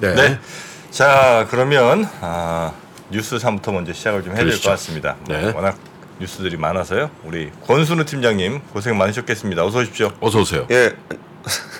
[0.00, 0.14] 네.
[0.14, 0.38] 네.
[0.90, 2.72] 자 그러면 아,
[3.10, 4.70] 뉴스 3부터 먼저 시작을 좀 해야 될 것 그러시죠.
[4.70, 5.16] 같습니다.
[5.28, 5.52] 네.
[5.54, 5.76] 워낙
[6.20, 7.10] 뉴스들이 많아서요.
[7.24, 9.64] 우리 권순우 팀장님 고생 많으셨겠습니다.
[9.64, 10.10] 어서 오십시오.
[10.20, 10.66] 어서 오세요.
[10.70, 10.92] 예.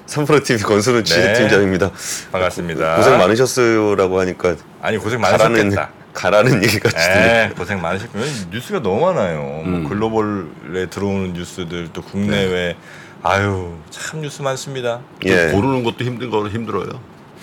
[0.07, 1.03] 3프로 TV 권순우 네.
[1.05, 1.91] 취재팀장입니다.
[2.33, 2.97] 반갑습니다.
[2.97, 5.91] 고생 많으셨어요라고 하니까 아니 고생 가라는 많으셨겠다.
[6.15, 8.25] 가라는 얘기가 네, 고생 많으셨고요.
[8.51, 9.63] 뉴스가 너무 많아요.
[9.65, 9.81] 음.
[9.83, 12.77] 뭐 글로벌에 들어오는 뉴스들 또 국내외
[13.23, 15.01] 아유 참 뉴스 많습니다.
[15.27, 15.51] 예.
[15.53, 17.01] 고르는 것도 힘든 거 힘들어요.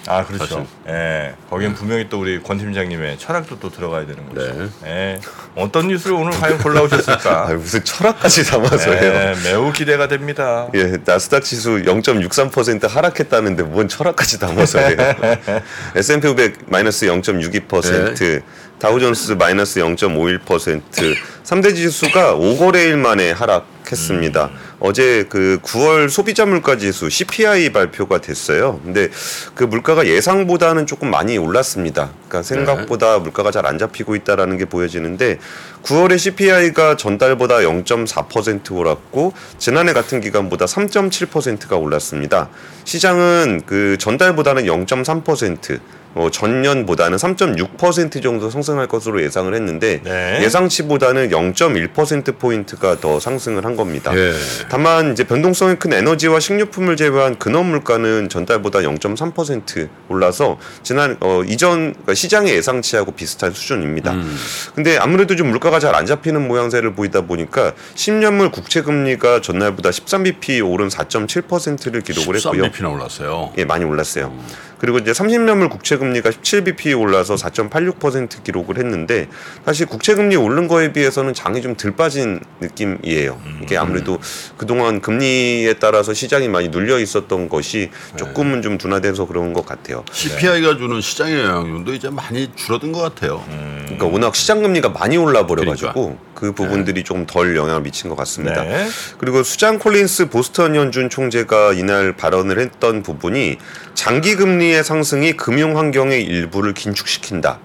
[0.08, 0.46] 아 그렇죠.
[0.46, 0.66] 사실.
[0.88, 4.70] 예, 거긴 분명히 또 우리 권 팀장님의 철학도 또 들어가야 되는 거죠.
[4.82, 4.90] 네.
[4.90, 5.20] 예,
[5.56, 7.48] 어떤 뉴스를 오늘 과연 골라오셨을까?
[7.50, 8.96] 아, 무슨 철학까지 담아서요.
[8.96, 10.68] 예, 매우 기대가 됩니다.
[10.76, 14.98] 예, 나스닥 지수 0.63% 하락했다는데 뭔 철학까지 담아서 해요.
[15.96, 18.42] S&P 500 마이너스 0.62%,
[18.80, 24.50] 다우존스 마이너스 0.51%, 3대 지수가 5거래일 만에 하락 했습니다.
[24.80, 28.80] 어제 그 9월 소비자 물가 지수 CPI 발표가 됐어요.
[28.84, 29.10] 근데
[29.56, 32.10] 그 물가가 예상보다는 조금 많이 올랐습니다.
[32.28, 35.38] 그러니까 생각보다 물가가 잘 안 잡히고 있다라는 게 보여지는데
[35.84, 42.50] 9월에 CPI가 전달보다 0.4% 올랐고 지난해 같은 기간보다 3.7%가 올랐습니다.
[42.86, 45.80] 시장은 그 전달보다는 0.3%
[46.20, 50.40] 어, 전년보다는 3.6% 정도 상승할 것으로 예상을 했는데 네.
[50.44, 54.12] 예상치보다는 0.1% 포인트가 더 상승을 한 겁니다.
[54.16, 54.34] 예.
[54.70, 61.92] 다만 이제 변동성이 큰 에너지와 식료품을 제외한 근원 물가는 전달보다 0.3% 올라서 지난 어, 이전
[61.94, 64.12] 그러니까 시장의 예상치하고 비슷한 수준입니다.
[64.12, 64.38] 음.
[64.76, 70.66] 근데 아무래도 좀 물가가 잘 안 잡히는 모양새를 보이다 보니까 10년물 국채 금리가 전날보다 13bp
[70.70, 72.64] 오른 4.7%를 기록을 했고요.
[72.64, 73.52] 13bp나 올랐어요.
[73.58, 74.32] 예, 많이 올랐어요.
[74.80, 79.28] 그리고 이제 30년물 국채 금리가 17bp 올라서 4.86% 기록을 했는데
[79.66, 83.40] 사실 국채 금리 오른 거에 비해서는 장이 좀 덜 빠진 느낌이에요.
[83.64, 84.20] 이게 아무래도
[84.58, 90.04] 그동안 금리에 따라서 시장이 많이 눌려 있었던 것이 조금은 좀 둔화돼서 그런 것 같아요.
[90.12, 93.44] CPI가 주는 시장의 영향력도 이제 많이 줄어든 것 같아요.
[93.86, 98.64] 그러니까 워낙 시장 금리가 많이 올라 버려 가지고 그 부분들이 좀덜 영향을 미친 것 같습니다.
[98.64, 98.88] 네.
[99.18, 103.58] 그리고 수장 콜린스 보스턴 연준 총재가 이날 발언을 했던 부분이
[103.94, 107.60] 장기 금리 의 상승이 금융 환경의 일부를 긴축시킨다.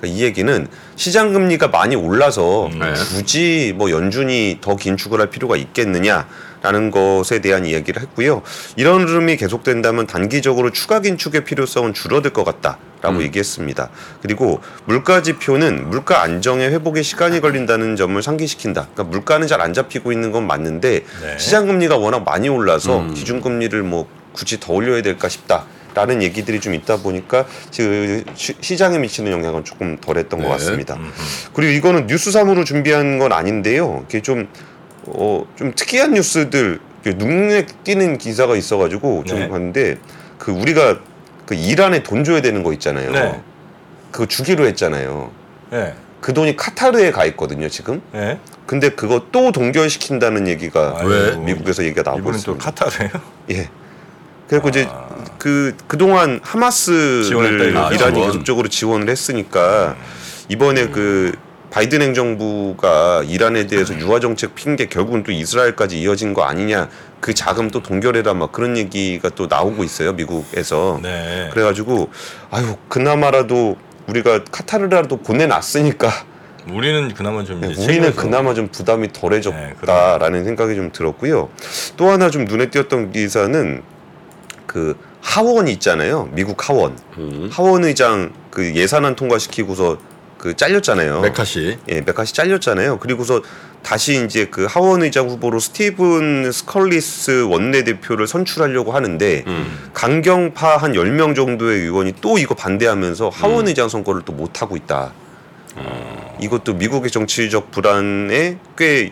[0.00, 2.92] 그러니까 이 얘기는 시장 금리가 많이 올라서 네.
[3.14, 8.42] 굳이 뭐 연준이 더 긴축을 할 필요가 있겠느냐라는 것에 대한 이야기를 했고요.
[8.76, 13.88] 이런 흐름이 계속된다면 단기적으로 추가 긴축의 필요성은 줄어들 것 같다라고 얘기했습니다.
[14.20, 18.88] 그리고 물가 지표는 물가 안정의 회복에 시간이 걸린다는 점을 상기시킨다.
[18.92, 21.38] 그러니까 물가는 잘 안 잡히고 있는 건 맞는데 네.
[21.38, 25.64] 시장 금리가 워낙 많이 올라서 기준 금리를 뭐 굳이 더 올려야 될까 싶다.
[25.96, 30.52] 라는 얘기들이 좀 있다 보니까 그 시- 시장에 미치는 영향은 조금 덜했던 것 네.
[30.52, 30.98] 같습니다.
[31.54, 34.04] 그리고 이거는 뉴스삼으로 준비한 건 아닌데요.
[34.06, 34.46] 이게 좀,
[35.06, 39.48] 어, 좀 특이한 뉴스들, 눈에 띄는 기사가 있어가지고 좀 네.
[39.48, 39.96] 봤는데
[40.36, 40.98] 그 우리가
[41.46, 43.10] 그 이란에 돈 줘야 되는 거 있잖아요.
[43.12, 43.40] 네.
[44.10, 45.30] 그거 주기로 했잖아요.
[45.70, 45.94] 네.
[46.20, 48.02] 그 돈이 카타르에 가 있거든요, 지금.
[48.12, 48.38] 네.
[48.66, 51.36] 근데 그거 또 동결시킨다는 얘기가 아이고, 왜?
[51.36, 52.62] 미국에서 얘기가 나오고 있습니다.
[52.62, 53.10] 카타르예요?
[53.52, 53.70] 예.
[54.48, 54.88] 그래고 이제
[55.38, 57.94] 그 그동안 지원했다 하마스를 이거죠.
[57.94, 58.14] 이란이 지원.
[58.14, 59.96] 계속적으로 지원을 했으니까
[60.48, 61.32] 이번에 그
[61.70, 66.88] 바이든 행정부가 이란에 대해서 유화 정책 핑계 결국은 또 이스라엘까지 이어진 거 아니냐
[67.20, 71.50] 그 자금 또 동결해라 막 그런 얘기가 또 나오고 있어요 미국에서 네.
[71.52, 72.08] 그래가지고
[72.50, 76.10] 아유 그나마라도 우리가 카타르라도 보내놨으니까
[76.72, 81.48] 우리는 그나마 좀 네, 이제 우리는 챙겨서 그나마 좀 부담이 네, 덜해졌다라는 생각이 좀 들었고요.
[81.96, 83.82] 또 하나 좀 눈에 띄었던 기사는
[84.76, 86.28] 그 하원 있잖아요.
[86.32, 86.98] 미국 하원.
[87.16, 87.48] 음.
[87.50, 89.96] 하원 의장 그 예산안 통과시키고서
[90.36, 91.22] 그 잘렸잖아요.
[91.22, 91.78] 매카시.
[91.88, 92.98] 예, 매카시 잘렸잖아요.
[92.98, 93.40] 그리고서
[93.82, 99.88] 다시 이제 그 하원 의장 후보로 스티븐 스컬리스 원내대표를 선출하려고 하는데 음.
[99.94, 105.14] 강경파 한 10명 정도의 의원이 또 이거 반대하면서 하원 의장 선거를 또 못 하고 있다.
[106.38, 109.10] 이것도 미국의 정치적 불안에 꽤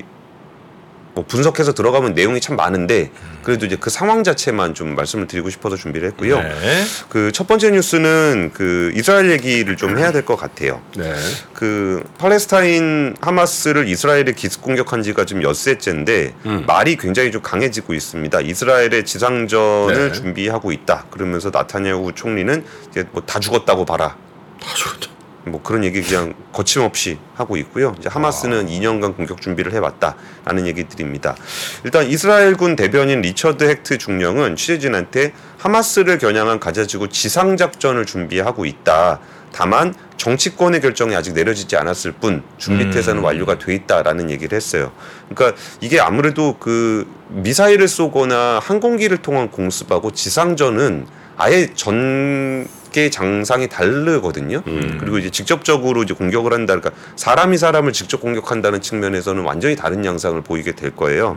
[1.15, 3.11] 뭐 분석해서 들어가면 내용이 참 많은데
[3.45, 6.43] 그래도 이제 그 상황 자체만 좀 말씀을 드리고 싶어서 준비를 했고요.
[6.43, 6.85] 네.
[7.09, 10.81] 그첫 번째 뉴스는 그 이스라엘 얘기를 좀 해야 될 것 같아요.
[10.97, 11.15] 네.
[11.53, 16.65] 그 팔레스타인 하마스를 이스라엘이 기습 공격한 지가 지금 엿새째인데 음.
[16.67, 18.41] 말이 굉장히 좀 강해지고 있습니다.
[18.41, 20.13] 이스라엘의 지상전을 네.
[20.13, 21.05] 준비하고 있다.
[21.11, 24.17] 그러면서 나타냐후 총리는 이제 뭐 다 죽었다고 봐라.
[24.61, 25.14] 다 죽었다.
[25.47, 27.95] 뭐 그런 얘기 그냥 거침없이 하고 있고요.
[27.99, 31.37] 이제 하마스는 2년간 공격 준비를 해왔다라는 얘기들입니다.
[31.85, 39.21] 일단 이스라엘군 대변인 리처드 헥트 중령은 취재진한테 하마스를 겨냥한 가자지구 지상 작전을 준비하고 있다.
[39.53, 43.25] 다만 정치권의 결정이 아직 내려지지 않았을 뿐 준비 태세는 음.
[43.25, 44.91] 완료가 돼 있다라는 얘기를 했어요.
[45.29, 51.07] 그러니까 이게 아무래도 그 미사일을 쏘거나 항공기를 통한 공습하고 지상전은
[51.37, 54.63] 아예 전 각계의 장상이 다르거든요.
[55.01, 60.41] 그리고 이제 직접적으로 이제 공격을 한다, 그러니까 사람이 사람을 직접 공격한다는 측면에서는 완전히 다른 양상을
[60.43, 61.37] 보이게 될 거예요.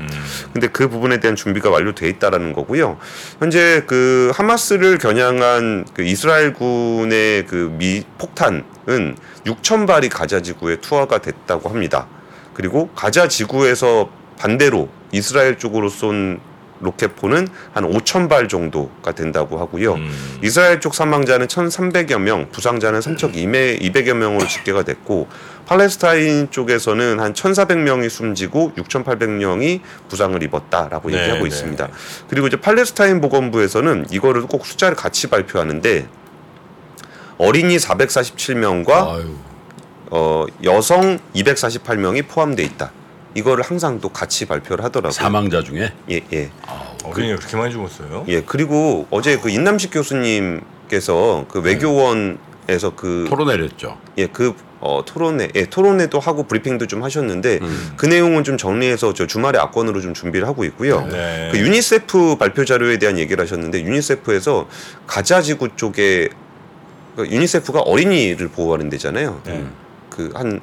[0.54, 2.98] 근데 그 부분에 대한 준비가 완료돼 있다라는 거고요.
[3.39, 8.63] 현재 그 하마스를 겨냥한 그 이스라엘군의 그 미 폭탄은
[9.45, 12.07] 6천 발이 가자 지구에 투하가 됐다고 합니다.
[12.54, 16.39] 그리고 가자 지구에서 반대로 이스라엘 쪽으로 쏜
[16.79, 19.95] 로켓포는 한 5천 발 정도가 된다고 하고요.
[19.95, 20.39] 음.
[20.44, 25.27] 이스라엘 쪽 사망자는 1,300여 명, 부상자는 3,200여 명으로 집계가 됐고
[25.65, 31.47] 팔레스타인 쪽에서는 한 1,400명이 숨지고 6,800명이 부상을 입었다라고 네, 얘기하고 네.
[31.47, 31.89] 있습니다.
[32.29, 36.07] 그리고 이제 팔레스타인 보건부에서는 이거를 꼭 숫자를 같이 발표하는데
[37.38, 39.35] 어린이 447명과 아유.
[40.09, 42.91] 어, 여성 248명이 포함돼 있다.
[43.38, 45.12] 이거를 항상 또 같이 발표를 하더라고요.
[45.12, 46.50] 사망자 중에 예, 예.
[47.04, 48.25] 어린이가 그렇게 많이 죽었어요?
[48.28, 54.00] 예, 그리고 어제 그 인남식 교수님께서 그 외교원에서 그 토론회를 했죠.
[54.18, 57.60] 예, 그 어, 토론회, 예, 토론회도 하고 브리핑도 좀 하셨는데
[57.95, 61.06] 그 내용은 좀 정리해서 저 주말에 악권으로 좀 준비를 하고 있고요.
[61.06, 61.50] 네.
[61.51, 64.68] 그 유니세프 발표 자료에 대한 얘기를 하셨는데 유니세프에서
[65.06, 66.30] 가자 지구 쪽에
[67.16, 69.42] 그 유니세프가 어린이를 보호하는 데잖아요.
[69.45, 69.63] 네.
[70.10, 70.60] 그한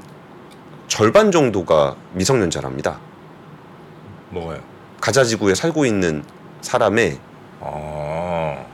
[0.89, 2.99] 절반 정도가 미성년자랍니다.
[4.31, 4.61] 뭐가요?
[5.01, 6.25] 가자 지구에 살고 있는
[6.61, 7.19] 사람의
[7.61, 8.65] 아.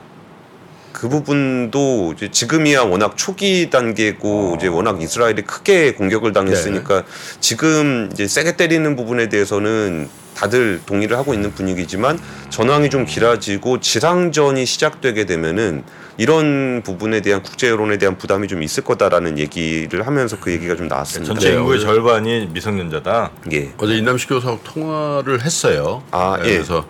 [0.92, 4.56] 그 부분도 이제 지금이야 워낙 초기 단계고 어.
[4.56, 7.04] 이제 워낙 이스라엘이 크게 공격을 당했으니까
[7.40, 10.10] 지금 이제 세게 때리는 부분에 대해서는
[10.40, 15.84] 다들 동의를 하고 있는 분위기지만 전황이 좀 길어지고 지상전이 시작되게 되면은
[16.16, 20.88] 이런 부분에 대한 국제 여론에 대한 부담이 좀 있을 거다라는 얘기를 하면서 그 얘기가 좀
[20.88, 21.34] 나왔습니다.
[21.34, 23.30] 전체 네, 인구의 어제- 절반이 미성년자다.
[23.52, 23.72] 예.
[23.76, 26.02] 어제 인남식 교수하고 통화를 했어요.
[26.10, 26.52] 아, 네, 예.
[26.54, 26.86] 그래서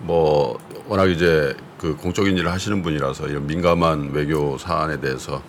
[0.00, 5.42] 뭐 워낙 이제 그 공적인 일을 하시는 분이라서 이런 민감한 외교 사안에 대해서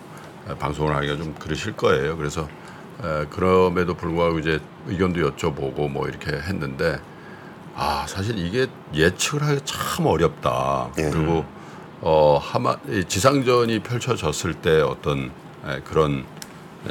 [0.50, 2.16] 에, 방송을 하기가 좀 그러실 거예요.
[2.16, 2.48] 그래서
[3.02, 4.58] 에, 그럼에도 불구하고 이제
[4.88, 6.98] 의견도 여쭤보고 뭐 이렇게 했는데
[7.76, 10.90] 아 사실 이게 예측을 하기 참 어렵다.
[10.98, 11.10] 예.
[11.10, 11.44] 그리고
[12.00, 15.32] 어 하마 이 지상전이 펼쳐졌을 때 어떤
[15.66, 16.24] 에, 그런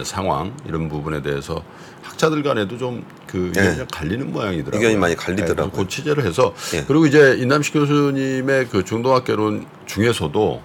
[0.04, 1.64] 상황 이런 부분에 대해서
[2.02, 3.86] 학자들 간에도 좀그 예.
[3.92, 4.78] 갈리는 모양이더라고요.
[4.78, 5.72] 의견이 많이 갈리더라고요.
[5.72, 6.84] 네, 그 취재를 해서 예.
[6.84, 10.62] 그리고 이제 인남식 교수님의 그 중동학개론 중에서도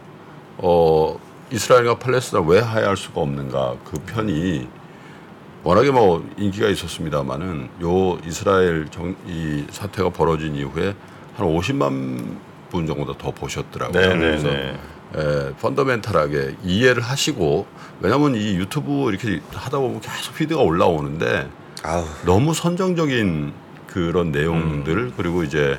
[0.58, 1.20] 어
[1.52, 4.68] 이스라엘과 팔레스타인 왜 하야할 수가 없는가 그 편이
[5.64, 10.94] 워낙에 뭐 인기가 있었습니다만은 요 이스라엘 정, 이 사태가 벌어진 이후에
[11.36, 12.36] 한 50만
[12.70, 14.00] 분 정도 더 보셨더라고요.
[14.00, 14.76] 네, 네, 그래서 네.
[15.16, 17.66] 에, 펀더멘탈하게 이해를 하시고
[18.00, 21.48] 왜냐하면 이 유튜브 이렇게 하다 보면 계속 피드가 올라오는데
[21.82, 22.04] 아우.
[22.24, 23.52] 너무 선정적인
[23.86, 25.12] 그런 내용들 음.
[25.16, 25.78] 그리고 이제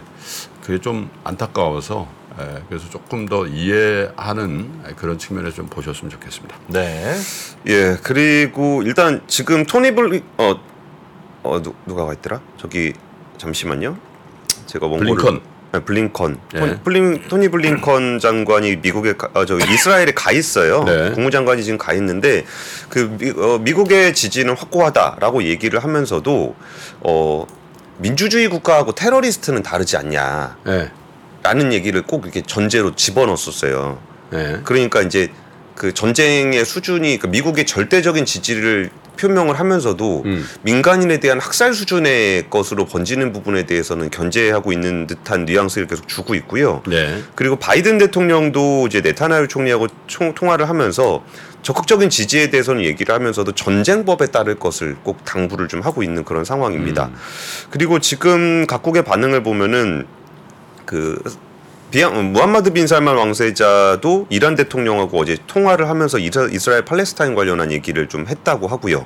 [0.64, 2.19] 그게 좀 안타까워서 에,
[2.68, 6.56] 그래서 조금 더 이해하는 그런 측면에서 좀 보셨으면 좋겠습니다.
[6.68, 7.16] 네.
[7.68, 10.56] 예, 그리고 일단 지금 토니 블리 어,
[11.44, 12.42] 어 누, 누가 가 있더라?
[12.58, 12.94] 저기
[13.38, 13.98] 잠시만요.
[14.66, 15.42] 제가 블링컨.
[15.72, 16.40] 네, 블링컨.
[16.56, 16.60] 예.
[16.60, 20.84] 토니, 블링, 토니 블링컨 장관이 미국에 가, 어, 저 이스라엘에 가 있어요.
[20.84, 21.12] 네.
[21.12, 22.46] 국무장관이 지금 가 있는데
[22.90, 26.56] 그 미, 어, 미국의 지지는 확고하다라고 얘기를 하면서도
[27.02, 27.48] 어
[27.98, 30.58] 민주주의 국가하고 테러리스트는 다르지 않냐.
[30.68, 30.92] 예.
[31.50, 34.00] 라는 얘기를 꼭 이렇게 전제로 집어넣었었어요.
[34.34, 34.60] 예.
[34.64, 35.30] 그러니까 이제
[35.74, 40.46] 그 전쟁의 수준이 그 미국의 절대적인 지지를 표명을 하면서도 음.
[40.62, 46.84] 민간인에 대한 학살 수준의 것으로 번지는 부분에 대해서는 견제하고 있는 듯한 뉘앙스를 계속 주고 있고요.
[46.88, 47.20] 네.
[47.34, 51.24] 그리고 바이든 대통령도 이제 네타냐후 총리하고 총, 통화를 하면서
[51.64, 57.10] 적극적인 지지에 대해서는 얘기를 하면서도 전쟁법에 따를 것을 꼭 당부를 좀 하고 있는 그런 상황입니다.
[57.72, 60.06] 그리고 지금 각국의 반응을 보면은
[60.90, 61.22] 그
[61.92, 68.08] 비앙 무함마드 빈 살만 왕세자도 이란 대통령하고 어제 통화를 하면서 이스라- 이스라엘 팔레스타인 관련한 얘기를
[68.10, 69.06] 좀 했다고 하고요.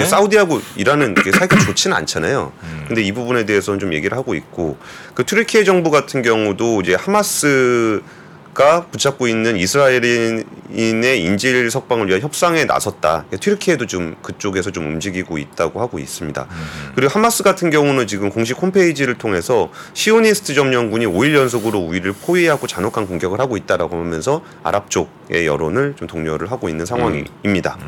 [0.00, 0.04] 예.
[0.04, 2.52] 사우디하고 이란은 사이가 좋지는 않잖아요.
[2.88, 4.76] 근데 이 부분에 대해서는 좀 얘기를 하고 있고
[5.14, 8.02] 그 튀르키예 정부 같은 경우도 이제 하마스
[8.54, 13.24] 가 붙잡고 있는 이스라엘인의 인질 석방을 위한 협상에 나섰다.
[13.40, 16.46] 튀르키예도 좀 그쪽에서 좀 움직이고 있다고 하고 있습니다.
[16.96, 23.06] 그리고 하마스 같은 경우는 지금 공식 홈페이지를 통해서 시오니스트 점령군이 5일 연속으로 우위를 포위하고 잔혹한
[23.06, 27.78] 공격을 하고 있다라고 하면서 아랍 쪽의 여론을 좀 독려를 하고 있는 상황입니다.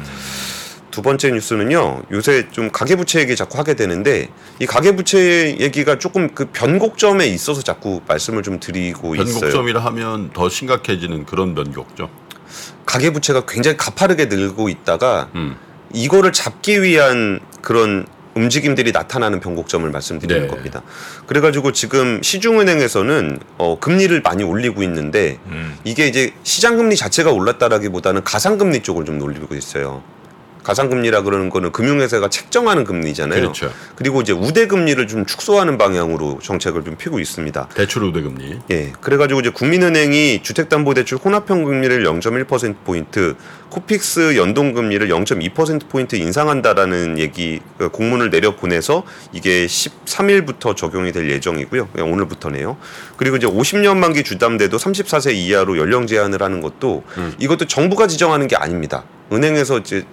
[0.92, 2.02] 두 번째 뉴스는요.
[2.12, 4.28] 요새 좀 가계부채 얘기 자꾸 하게 되는데
[4.61, 9.40] 이 가계부채 얘기가 조금 그 변곡점에 있어서 자꾸 말씀을 좀 드리고 있어요.
[9.40, 12.08] 변곡점이라 하면 더 심각해지는 그런 변곡점.
[12.84, 15.56] 가계부채가 굉장히 가파르게 늘고 있다가 음.
[15.94, 20.49] 이거를 잡기 위한 그런 움직임들이 나타나는 변곡점을 말씀드리는 네.
[20.49, 20.82] 겁니다.
[21.26, 25.76] 그래가지고 지금 시중은행에서는 어, 금리를 많이 올리고 있는데 음.
[25.84, 30.02] 이게 이제 시장 금리 자체가 올랐다라기보다는 가상 금리 쪽을 좀 올리고 있어요.
[30.62, 33.40] 가상 금리라 그러는 거는 금융회사가 책정하는 금리잖아요.
[33.40, 33.73] 그렇죠.
[33.97, 37.69] 그리고 이제 우대 금리를 좀 축소하는 방향으로 정책을 좀 피고 있습니다.
[37.75, 38.61] 대출 우대금리.
[38.71, 38.92] 예.
[39.00, 43.35] 그래가지고 이제 국민은행이 주택담보대출 혼합형 금리를 0.1% 포인트,
[43.71, 49.02] 코픽스 연동 금리를 0.2% 포인트 인상한다라는 얘기 그 공문을 내려 보내서
[49.33, 51.88] 이게 13일부터 적용이 될 예정이고요.
[51.88, 52.76] 그냥 오늘부터네요.
[53.16, 57.02] 그리고 이제 50년 만기 주담대도 34세 이하로 연령 제한을 하는 것도
[57.38, 59.04] 이것도 정부가 지정하는 게 아닙니다.
[59.33, 60.04] 은행에서 이제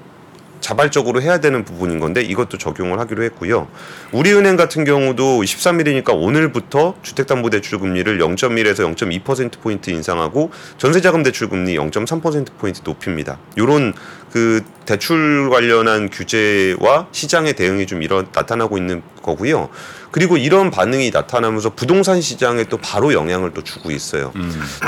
[0.59, 3.67] 자발적으로 해야 되는 부분인 건데 이것도 적용을 하기로 했고요.
[4.11, 12.57] 우리은행 같은 경우도 13일이니까 오늘부터 주택담보대출 금리를 0.1에서 0.2% 포인트 인상하고 전세자금 대출 금리 0.3%
[12.57, 13.37] 포인트 높입니다.
[13.57, 13.93] 요런
[14.31, 19.69] 그 대출 관련한 규제와 시장의 대응이 좀 이런 나타나고 있는 거고요.
[20.11, 24.33] 그리고 이런 반응이 나타나면서 부동산 시장에 또 바로 영향을 또 주고 있어요.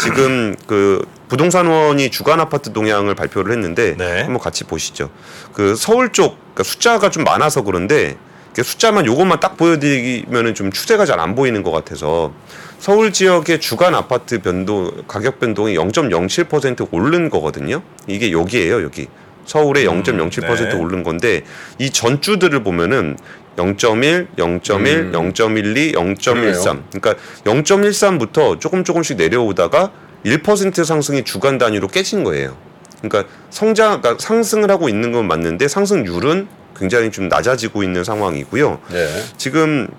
[0.02, 4.22] 지금 그 부동산원이 주간 아파트 동향을 발표를 했는데 네.
[4.22, 5.10] 한번 같이 보시죠.
[5.54, 8.18] 그 서울 쪽 그러니까 숫자가 좀 많아서 그런데
[8.56, 12.34] 그 숫자만 요것만 딱 보여드리면은 좀 추세가 잘 안 보이는 것 같아서
[12.80, 17.84] 서울 지역의 주간 아파트 변동 가격 변동이 0.07% 오른 거거든요.
[18.08, 19.08] 이게 여기에요, 여기.
[19.52, 20.76] 서울에 0.07% 네.
[20.76, 21.44] 오른 건데
[21.78, 23.18] 이 전주들을 보면은
[23.58, 25.12] 0.1, 0.1, 음.
[25.12, 26.34] 0.12, 0.13.
[26.34, 26.84] 그러네요.
[26.94, 29.92] 그러니까 0.13부터 조금 조금씩 내려오다가
[30.26, 32.56] 1% 상승이 주간 단위로 깨진 거예요.
[33.02, 38.80] 그러니까 성장, 그러니까 상승을 하고 있는 건 맞는데 상승률은 굉장히 좀 낮아지고 있는 상황이고요.
[38.90, 39.08] 네.
[39.36, 39.90] 지금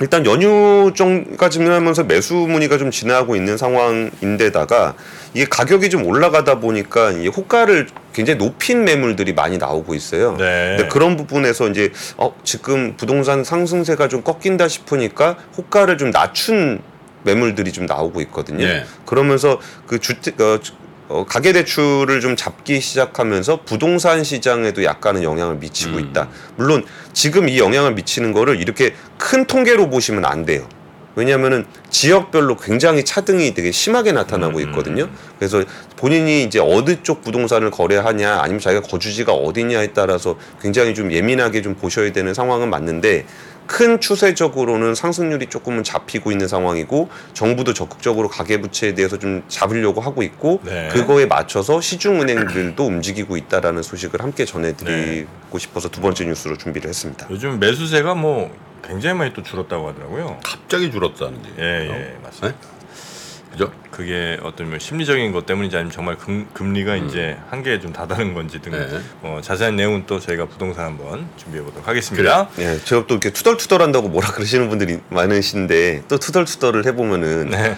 [0.00, 4.94] 일단 연휴가 지나면서 매수 문의가 좀 지나고 있는 상황인데다가
[5.34, 10.36] 이게 가격이 좀 올라가다 보니까 이 호가를 굉장히 높인 매물들이 많이 나오고 있어요.
[10.38, 10.76] 네.
[10.76, 16.80] 근데 그런 부분에서 이제 어 지금 부동산 상승세가 좀 꺾인다 싶으니까 호가를 좀 낮춘
[17.24, 18.64] 매물들이 좀 나오고 있거든요.
[18.64, 18.84] 네.
[19.04, 20.72] 그러면서 그 주택 어, 주-
[21.08, 26.00] 어, 가계 대출을 좀 잡기 시작하면서 부동산 시장에도 약간은 영향을 미치고 음.
[26.00, 26.28] 있다.
[26.56, 26.84] 물론
[27.14, 30.68] 지금 이 영향을 미치는 거를 이렇게 큰 통계로 보시면 안 돼요.
[31.16, 35.08] 왜냐하면은 지역별로 굉장히 차등이 되게 심하게 나타나고 있거든요.
[35.36, 35.64] 그래서
[35.96, 41.74] 본인이 이제 어느 쪽 부동산을 거래하냐 아니면 자기가 거주지가 어디냐에 따라서 굉장히 좀 예민하게 좀
[41.74, 43.26] 보셔야 되는 상황은 맞는데
[43.68, 50.60] 큰 추세적으로는 상승률이 조금은 잡히고 있는 상황이고 정부도 적극적으로 가계부채에 대해서 좀 잡으려고 하고 있고
[50.64, 50.88] 네.
[50.88, 57.26] 그거에 맞춰서 시중은행들도 움직이고 있다라는 소식을 함께 전해드리고 싶어서 두 번째 뉴스로 준비를 했습니다.
[57.30, 58.50] 요즘 매수세가 뭐
[58.82, 60.40] 굉장히 많이 또 줄었다고 하더라고요.
[60.42, 61.52] 갑자기 줄었다는 얘기.
[61.58, 62.77] 예, 예, 맞습니다.
[63.58, 63.72] 그죠?
[63.90, 68.60] 그게 어떤 뭐 심리적인 것 때문인지 아니면 정말 금, 금리가 이제 한계에 좀 다다른 건지
[68.60, 68.86] 등 네.
[69.22, 72.48] 어, 자세한 내용은 또 저희가 부동산 한번 준비해 보도록 하겠습니다.
[72.60, 77.76] 예, 제가 또 이렇게 투덜투덜한다고 뭐라 그러시는 분들이 많으신데 또 투덜투덜을 해보면은 네.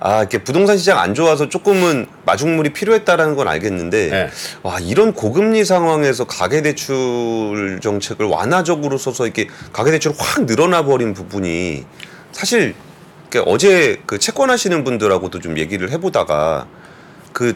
[0.00, 4.30] 아 이렇게 부동산 시장 안 좋아서 조금은 마중물이 필요했다라는 건 알겠는데 네.
[4.62, 11.84] 와 이런 고금리 상황에서 가계대출 정책을 완화적으로 써서 이렇게 가계대출이 확 늘어나 버린 부분이
[12.32, 12.74] 사실
[13.28, 16.66] 그러니까 어제 그 채권 하시는 분들하고도 좀 얘기를 해보다가
[17.32, 17.54] 그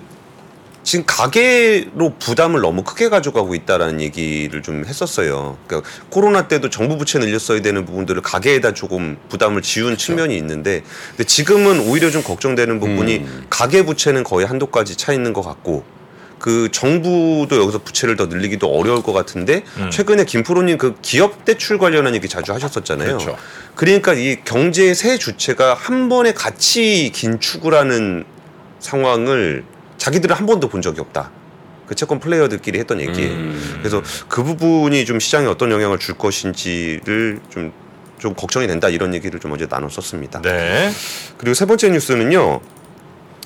[0.85, 5.57] 지금 가계로 부담을 너무 크게 가져가고 있다라는 얘기를 좀 했었어요.
[5.67, 11.25] 그러니까 코로나 때도 정부 부채 늘렸어야 되는 부분들을 가계에다 조금 부담을 지운 측면이 있는데 근데
[11.25, 13.47] 지금은 오히려 좀 걱정되는 부분이 음.
[13.49, 15.85] 가계 부채는 거의 한도까지 차 있는 것 같고
[16.43, 19.91] 그 정부도 여기서 부채를 더 늘리기도 어려울 것 같은데 음.
[19.91, 23.19] 최근에 김프로님 그 기업 대출 관련한 얘기 자주 하셨었잖아요.
[23.19, 23.39] 그렇죠.
[23.77, 28.25] 그러니까 이 경제의 세 주체가 한 번에 같이 긴축을 하는
[28.81, 29.63] 상황을
[29.99, 31.31] 자기들은 한 번도 본 적이 없다.
[31.87, 33.31] 그 채권 플레이어들끼리 했던 얘기예요.
[33.31, 33.77] 음.
[33.79, 37.73] 그래서 그 부분이 좀 시장에 어떤 영향을 줄 것인지를 좀,
[38.19, 40.43] 좀 걱정이 된다 이런 얘기를 좀 어제 나눴었습니다.
[40.43, 40.91] 네.
[41.39, 42.61] 그리고 세 번째 뉴스는요.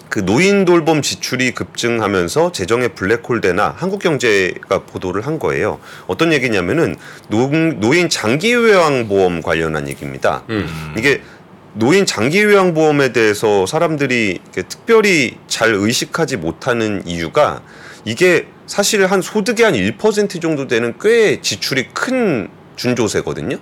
[0.08, 5.80] 그 노인 돌봄 지출이 급증하면서 재정의 블랙홀 되나 한국경제가 보도를 한 거예요.
[6.06, 6.96] 어떤 얘기냐면은
[7.28, 10.44] 노, 노인 장기 요양보험 관련한 얘기입니다.
[10.48, 10.94] 음.
[10.96, 11.22] 이게
[11.74, 17.60] 노인 장기 요양보험에 대해서 사람들이 특별히 잘 의식하지 못하는 이유가
[18.04, 23.58] 이게 사실 한 소득의 한 1% 정도 되는 꽤 지출이 큰 준조세거든요.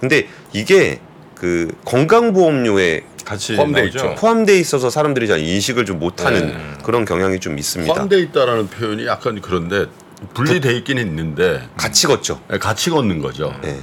[0.00, 1.00] 근데 이게
[1.36, 3.98] 그 건강보험료에 같이 포함돼 나오죠?
[3.98, 4.14] 있죠.
[4.16, 6.58] 포함돼 있어서 사람들이 잘 인식을 좀 못하는 네.
[6.82, 7.92] 그런 경향이 좀 있습니다.
[7.92, 9.86] 포함돼 있다라는 표현이 약간 그런데
[10.34, 12.40] 분리돼 있긴 있는데 같이 걷죠.
[12.58, 13.54] 같이 걷는 거죠.
[13.64, 13.76] 예.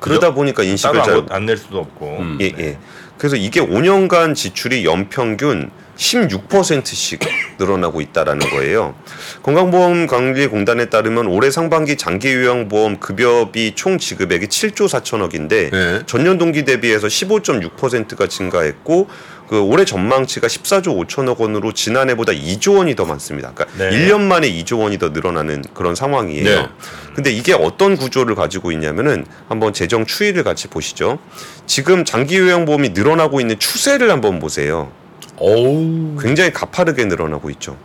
[0.00, 2.18] 그러다 보니까 인식을 잘 따로 안낼 수도 없고.
[2.20, 2.38] 음.
[2.40, 2.78] 예, 예.
[3.18, 7.20] 그래서 이게 5년간 지출이 연평균 16%씩
[7.58, 8.94] 늘어나고 있다라는 거예요.
[9.42, 16.02] 건강보험관리공단에 따르면 올해 상반기 장기요양보험 급여비 총 지급액이 7조 4천억인데 네.
[16.06, 19.08] 전년 동기 대비해서 15.6%가 증가했고
[19.48, 23.52] 그 올해 전망치가 14조 5천억 원으로 지난해보다 2조 원이 더 많습니다.
[23.54, 23.90] 그러니까 네.
[23.90, 26.44] 1년 만에 2조 원이 더 늘어나는 그런 상황이에요.
[26.44, 26.68] 네.
[27.14, 31.18] 근데 이게 어떤 구조를 가지고 있냐면은 한번 재정 추이를 같이 보시죠.
[31.66, 34.90] 지금 장기요양보험이 늘어나고 있는 추세를 한번 보세요.
[35.38, 36.16] 어우.
[36.20, 37.76] 굉장히 가파르게 늘어나고 있죠.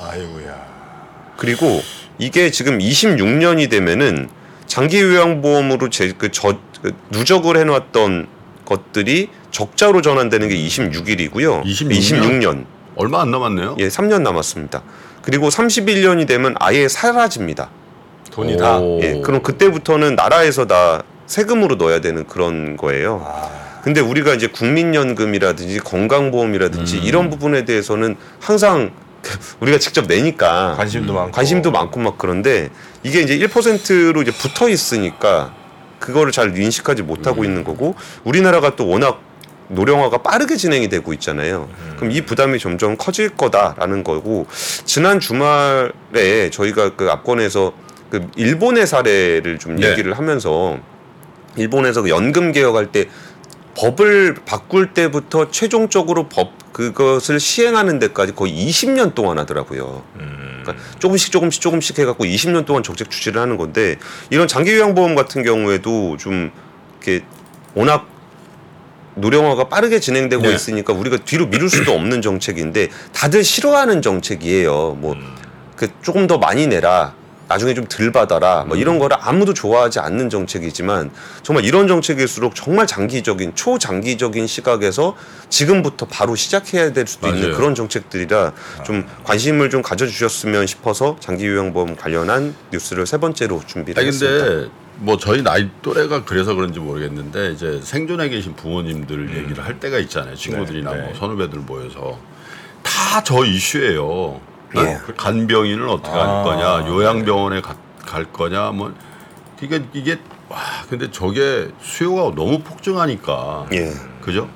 [0.00, 0.72] 아이고야.
[1.36, 1.80] 그리고
[2.18, 4.28] 이게 지금 26년이 되면은
[4.66, 8.26] 장기 요양보험으로 제, 그 저, 그 누적을 해놨던
[8.64, 11.64] 것들이 적자로 전환되는 게 26일이고요.
[11.64, 11.92] 26년?
[11.92, 12.64] 26년.
[12.96, 13.76] 얼마 안 남았네요.
[13.78, 14.82] 예, 3년 남았습니다.
[15.22, 17.70] 그리고 31년이 되면 아예 사라집니다.
[18.30, 18.56] 돈이 오.
[18.56, 18.80] 다.
[19.02, 23.22] 예, 그럼 그때부터는 나라에서 다 세금으로 넣어야 되는 그런 거예요.
[23.26, 23.50] 아,
[23.82, 27.02] 근데 우리가 이제 국민연금이라든지 건강보험이라든지 음.
[27.02, 28.92] 이런 부분에 대해서는 항상
[29.60, 31.32] 우리가 직접 내니까 관심도 많고.
[31.32, 32.70] 관심도 많고 막 그런데
[33.02, 35.54] 이게 이제 1%로 이제 붙어 있으니까
[35.98, 39.20] 그거를 잘 인식하지 못하고 있는 거고 우리나라가 또 워낙
[39.68, 41.68] 노령화가 빠르게 진행이 되고 있잖아요.
[41.96, 44.46] 그럼 이 부담이 점점 커질 거다라는 거고
[44.84, 47.72] 지난 주말에 저희가 그 압권에서
[48.10, 49.90] 그 일본의 사례를 좀 네.
[49.90, 50.78] 얘기를 하면서
[51.56, 53.08] 일본에서 그 연금 개혁할 때
[53.74, 60.02] 법을 바꿀 때부터 최종적으로 법 그것을 시행하는 데까지 거의 20년 동안 하더라고요.
[60.16, 60.62] 음.
[60.62, 63.96] 그러니까 조금씩 조금씩 조금씩 해갖고 20년 동안 정책 추진을 하는 건데
[64.30, 66.50] 이런 장기 요양보험 같은 경우에도 좀
[67.00, 67.24] 이렇게
[67.74, 68.06] 워낙
[69.14, 70.54] 노령화가 빠르게 진행되고 네.
[70.54, 74.96] 있으니까 우리가 뒤로 미룰 수도 없는 정책인데 다들 싫어하는 정책이에요.
[75.00, 77.14] 뭐그 조금 더 많이 내라.
[77.52, 78.64] 나중에 좀 덜 받아라.
[78.64, 81.10] 뭐 이런 거를 아무도 좋아하지 않는 정책이지만
[81.42, 85.14] 정말 이런 정책일수록 정말 장기적인 초장기적인 시각에서
[85.50, 87.56] 지금부터 바로 시작해야 될 수도 있는 맞아요.
[87.56, 88.52] 그런 정책들이라
[88.84, 94.44] 좀 관심을 좀 가져주셨으면 싶어서 장기 요양보험 관련한 뉴스를 세 번째로 준비를 아니 했습니다.
[94.46, 99.98] 근데 뭐 저희 나이 또래가 그래서 그런지 모르겠는데 이제 생존에 계신 부모님들 얘기를 할 때가
[99.98, 100.34] 있잖아요.
[100.34, 101.02] 친구들이나 네, 네.
[101.04, 102.18] 뭐 선후배들 모여서
[102.82, 104.40] 다 저 이슈예요.
[104.76, 104.98] 예.
[105.04, 108.94] 그 간병인을 어떻게 할 아, 거냐, 요양병원에 가- 갈 거냐, 뭐
[109.60, 110.58] 이게 이게 와
[110.88, 113.92] 근데 저게 수요가 너무 폭증하니까 예.
[114.20, 114.48] 그죠?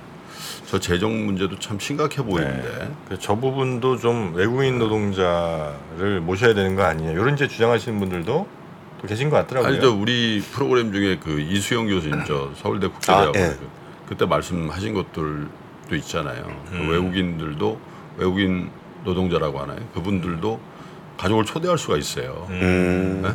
[0.67, 2.93] 저 재정 문제도 참 심각해 보이는데.
[3.07, 8.47] 그래서 저 부분도 좀 외국인 노동자를 모셔야 되는 거 아니냐 이런 이제 주장하시는 분들도
[9.01, 9.71] 또 계신 것 같더라고요.
[9.73, 13.49] 아니 저 우리 프로그램 중에 그 이수영 교수님 저 서울대 국제대학원 아, 예.
[13.51, 13.69] 그,
[14.09, 16.43] 그때 말씀하신 것들도 있잖아요.
[16.71, 16.89] 그 음.
[16.91, 17.79] 외국인들도
[18.17, 18.71] 외국인
[19.07, 19.79] 노동자라고 하나요?
[19.95, 20.61] 그분들도
[21.17, 22.47] 가족을 초대할 수가 있어요.
[22.51, 23.23] 음.
[23.23, 23.35] 네?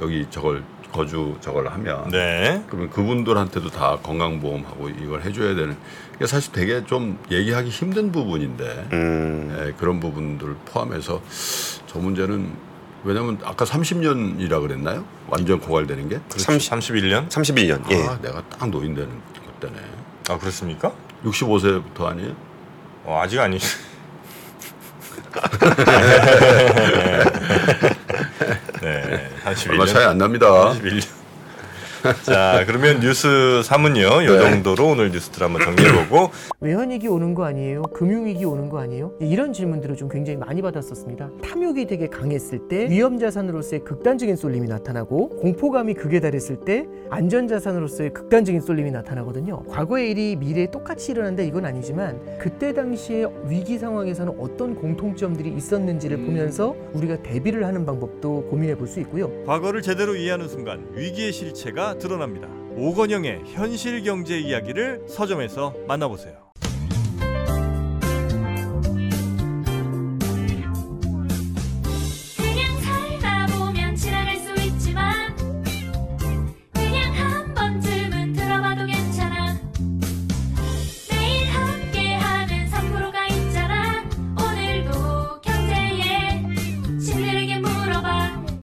[0.00, 2.64] 여기 저걸 거주 저걸 하면 네.
[2.66, 5.76] 그러면 그분들한테도 다 건강보험하고 이걸 해줘야 되는
[6.16, 9.56] 이게 사실 되게 좀 얘기하기 힘든 부분인데 음.
[9.60, 11.20] 예, 그런 부분들 포함해서
[11.86, 12.50] 저 문제는
[13.04, 15.04] 왜냐하면 아까 30년이라 그랬나요?
[15.28, 16.20] 완전 고갈되는 게?
[16.28, 17.28] 30, 31년?
[17.28, 17.90] 31년.
[17.92, 18.06] 예.
[18.06, 19.10] 아, 내가 딱 노인 되는
[19.60, 19.78] 그때네.
[20.30, 20.92] 아 그렇습니까?
[21.24, 22.34] 65세부터 아니에요?
[23.04, 23.58] 어, 아직 아니.
[28.80, 29.70] 네, 31년.
[29.70, 30.46] 얼마 차이 안 납니다.
[30.74, 31.17] 31년.
[32.24, 33.26] 자, 그러면 뉴스
[33.64, 34.24] 3은요.
[34.24, 34.38] 요 네.
[34.50, 36.30] 정도로 오늘 뉴스들 한번 정리해보고
[36.60, 37.82] 외환위기 오는 거 아니에요?
[37.82, 39.12] 금융위기 오는 거 아니에요?
[39.20, 41.30] 이런 질문들을 좀 굉장히 많이 받았었습니다.
[41.42, 48.90] 탐욕이 되게 강했을 때 위험자산으로서의 극단적인 쏠림이 나타나고 공포감이 극에 달했을 때 안전자산으로서의 극단적인 쏠림이
[48.90, 49.64] 나타나거든요.
[49.64, 56.74] 과거의 일이 미래에 똑같이 일어난다 이건 아니지만 그때 당시에 위기 상황에서는 어떤 공통점들이 있었는지를 보면서
[56.92, 59.30] 우리가 대비를 하는 방법도 고민해 볼 수 있고요.
[59.44, 62.48] 과거를 제대로 이해하는 순간 위기의 실체가 드러납니다.
[62.76, 66.47] 오건영의 현실 경제 이야기를 서점에서 만나보세요.